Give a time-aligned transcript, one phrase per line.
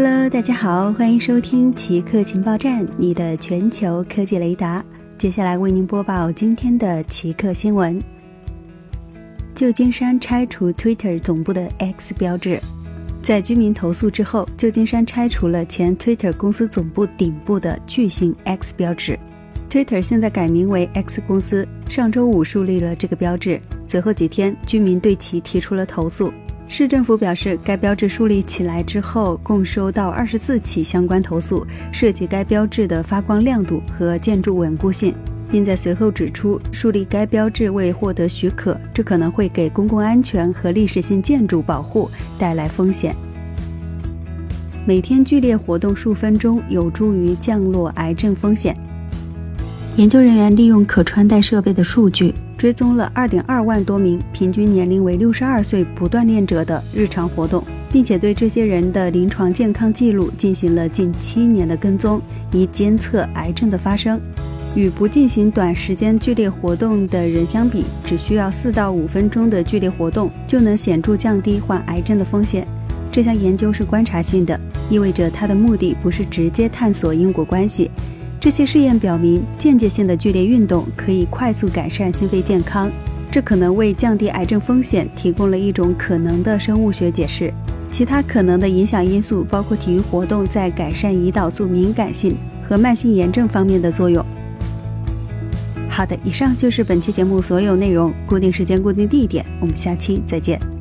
[0.00, 4.84] Hello，大家好，欢迎收听奇客情报站，你的全球科技雷达。
[5.18, 8.00] 接下来为您播报今天的奇客新闻：
[9.56, 12.60] 旧金山拆除 Twitter 总部的 X 标志。
[13.20, 19.18] 在居民投诉之后，旧金山拆除了前 Twitter 公司总部顶部的巨型 X 标志。
[19.68, 23.60] Twitter 现在改名为 X 公司，上周五树立了这个标志。
[23.84, 26.32] 随后几天，居民对其提出了投诉。
[26.70, 35.14] 市政府表示，该标志树立起来之后，共收到二十四起相关投诉，涉及该标志的发光亮度和建筑稳固性，
[35.50, 43.16] 并在随后指出，树立该标志未获得许可，这可能会给公共安全和历史性建筑保护带来风险。
[44.86, 48.76] 每天剧烈活动数分钟，有助于降落癌症风险。
[49.96, 52.32] 研究人员利用可穿戴设备的数据。
[52.58, 57.62] 追踪了二点二万多名平均年龄为六十二岁不锻炼者的日常活动，
[57.92, 64.20] 并且对这些人的临床健康记录进行了近七年的跟踪，以监测癌症的发生。
[64.74, 72.66] 与不进行短时间剧烈活动的人相比，只需要四到五分钟的剧烈活动就能显著降低患癌症的风险。
[73.12, 74.58] 这项研究是观察性的，
[74.90, 77.88] 意味着它的目的不是直接探索因果关系。
[78.40, 82.88] 这些试验表明，间接性的剧烈运动可以快速改善心肺健康，
[83.32, 87.52] 这可能为降低癌症风险提供了一种可能的生物学解释。
[87.90, 94.24] 其他可能的影响因素包括体育活动在改善胰岛素敏感性和慢性炎症方面的作用。
[95.88, 98.12] 好的，以上就是本期节目所有内容。
[98.24, 100.77] 固定时间，固定地点，我们下期再见。